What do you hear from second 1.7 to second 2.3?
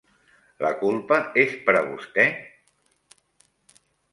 a vostè?